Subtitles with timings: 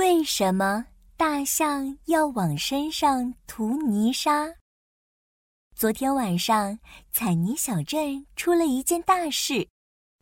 [0.00, 0.86] 为什么
[1.18, 4.54] 大象要往身上涂泥沙？
[5.76, 6.78] 昨天晚上，
[7.12, 9.68] 彩泥小镇出了一件大事，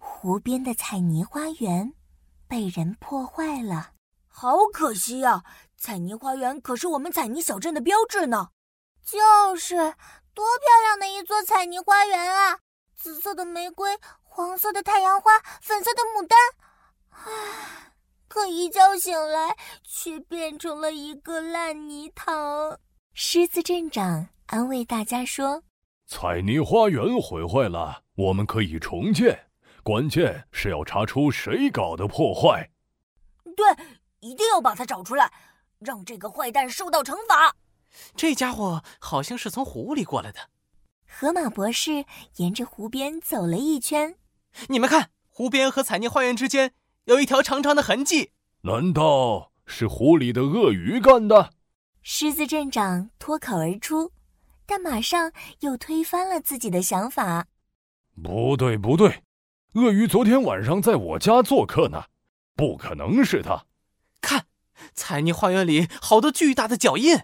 [0.00, 1.94] 湖边的彩泥花园
[2.48, 3.92] 被人破坏了，
[4.26, 5.44] 好可惜呀！
[5.76, 8.48] 彩泥花园可是我们彩泥小镇的标志呢。
[9.04, 9.76] 就是，
[10.34, 12.58] 多漂亮的一座彩泥花园啊！
[12.96, 16.36] 紫色的玫瑰，黄色的太阳花，粉色的牡丹。
[17.10, 17.92] 唉，
[18.28, 22.78] 可一觉醒来，却变成了一个烂泥塘。
[23.14, 24.28] 狮子镇长。
[24.48, 25.62] 安慰大家说
[26.08, 29.50] ：“彩泥花园毁坏了，我们可以重建。
[29.82, 32.70] 关键是要查出谁搞的破坏。
[33.54, 33.84] 对，
[34.20, 35.30] 一定要把他找出来，
[35.80, 37.56] 让这个坏蛋受到惩罚。
[38.16, 40.48] 这家伙好像是从湖里过来的。”
[41.06, 44.16] 河马博士沿着湖边走了一圈，
[44.68, 46.72] 你们看，湖边和彩泥花园之间
[47.08, 48.32] 有一条长长的痕迹。
[48.62, 51.50] 难道是湖里的鳄鱼干的？
[52.02, 54.12] 狮子镇长脱口而出。
[54.66, 57.46] 但马上又推翻了自己的想法。
[58.22, 59.22] 不对，不对，
[59.72, 62.04] 鳄鱼昨天晚上在我家做客呢，
[62.54, 63.64] 不可能是他。
[64.20, 64.44] 看，
[64.92, 67.20] 彩泥花园里好多巨大的脚印。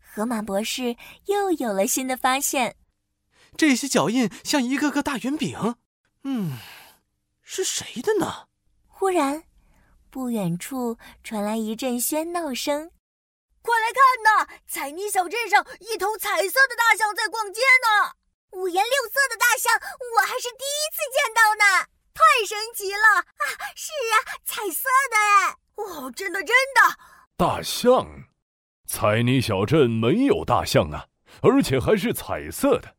[0.00, 2.74] 河马博士又有了新的发现。
[3.56, 5.76] 这些脚印像一个个大圆饼。
[6.24, 6.58] 嗯，
[7.40, 8.48] 是谁的呢？
[8.98, 9.44] 忽然，
[10.10, 12.90] 不远处传来一阵喧闹声。
[13.62, 14.48] 快来看呐！
[14.66, 18.10] 彩泥小镇上，一头彩色的大象在逛街呢。
[18.50, 19.72] 五颜六色的大象，
[20.16, 23.70] 我还是第一次见到呢，太神奇了啊！
[23.76, 25.54] 是啊，彩色的哎！
[25.76, 26.98] 哇，真的真的！
[27.36, 28.04] 大象？
[28.84, 31.06] 彩泥小镇没有大象啊，
[31.42, 32.96] 而且还是彩色的。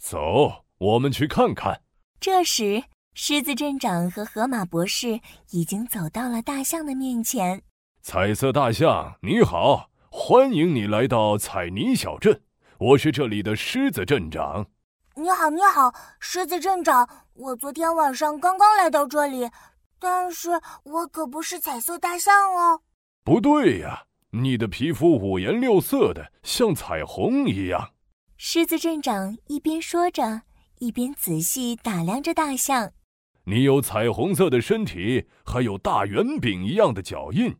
[0.00, 1.84] 走，我们去看看。
[2.18, 2.82] 这时，
[3.20, 5.18] 狮子镇长和河马博士
[5.50, 7.60] 已经走到了大象的面前。
[8.00, 9.90] 彩色大象，你好。
[10.08, 12.40] 欢迎你来到彩泥小镇，
[12.78, 14.68] 我是这里的狮子镇长。
[15.16, 17.08] 你好，你好，狮子镇长。
[17.34, 19.50] 我昨天晚上刚刚来到这里，
[19.98, 20.50] 但是
[20.84, 22.82] 我可不是彩色大象哦。
[23.24, 27.94] 不对呀，你的皮肤五颜六色的，像彩虹一样。
[28.36, 30.42] 狮子镇长一边说着，
[30.78, 32.92] 一边仔细打量着大象。
[33.48, 37.56] 你有彩虹色的身体，还有大圆饼一样的脚印。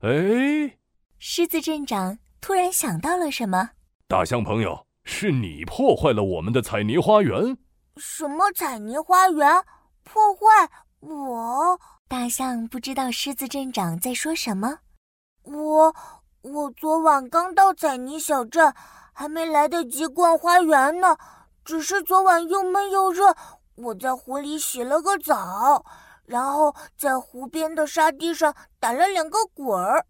[0.00, 0.76] 哎。
[1.20, 3.70] 狮子镇长突然想到了什么
[4.08, 7.56] ：“大象朋友，是你破坏了我们的彩泥花园。
[7.96, 9.64] ”“什么彩泥花园？
[10.02, 14.80] 破坏我？”大象不知道狮子镇长在说什么。
[15.46, 15.94] “我……
[16.42, 18.74] 我昨晚刚到彩泥小镇，
[19.14, 21.16] 还没来得及逛花园呢。
[21.64, 23.34] 只是昨晚又闷又热，
[23.76, 25.84] 我在湖里洗了个澡，
[26.24, 30.06] 然后在湖边的沙地上打了两个滚儿。”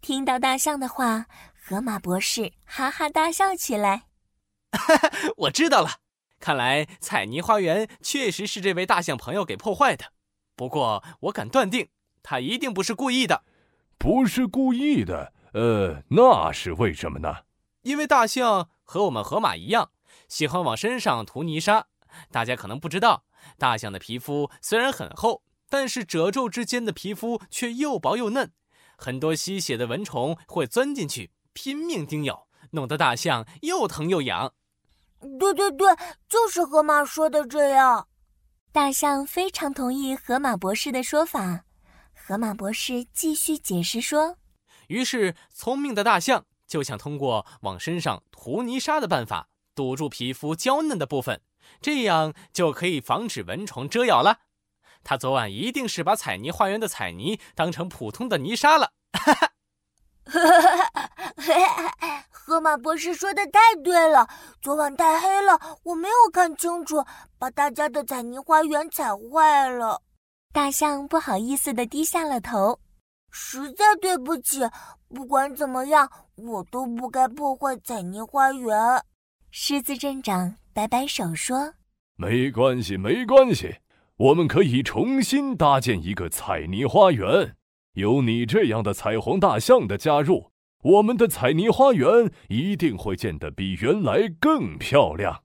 [0.00, 4.04] 听到大象的话，河马博士哈哈大笑起来。
[5.38, 6.00] 我知道了，
[6.40, 10.06] 看来彩泥花园确实是这位大象朋友给破坏的。
[10.56, 11.88] 不过，我敢断定，
[12.22, 13.44] 他一定不是故意的。
[13.96, 15.32] 不是故意的？
[15.54, 17.44] 呃，那是为什么呢？
[17.82, 19.90] 因为大象和我们河马一样，
[20.28, 21.86] 喜欢往身上涂泥沙。
[22.30, 23.24] 大家可能不知道，
[23.58, 28.52] 大象的皮肤虽然很厚，但是褶皱之间的皮肤却又薄又嫩。
[28.96, 34.52] 很多吸血的蚊虫会钻进去，拼命叮咬，弄得大象又疼又痒。
[35.38, 35.88] 对对对，
[36.28, 38.08] 就是河马说的这样。
[38.70, 41.64] 大象非常同意河马博士的说法。
[42.12, 44.36] 河马博士继续解释说
[44.88, 51.40] ：“于是，聪明的大象就想通过往身上涂泥沙的办法，堵住皮肤娇嫩的部分，
[51.80, 54.40] 这样就可以防止蚊虫蛰咬了。”
[55.04, 58.92] 他昨晚一定是把彩泥花园的彩泥当成普通的泥沙了。
[59.12, 59.50] 哈哈，
[62.30, 64.26] 河马博士说的太对了。
[64.62, 67.04] 昨晚太黑了，我没有看清楚，
[67.38, 70.00] 把大家的彩泥花园踩坏了。
[70.52, 72.80] 大象不好意思的低下了头，
[73.30, 74.60] 实在对不起。
[75.08, 79.04] 不管怎么样，我都不该破坏彩泥花园。
[79.50, 81.74] 狮子镇长摆摆手说
[82.18, 83.76] ：“没关系，没关系。”
[84.18, 87.54] 我们可以重新搭建一个彩泥花园。
[87.92, 90.50] 有你这样的彩虹大象的加入，
[90.82, 95.43] 我们的彩泥花园一定会建得比原来更漂亮。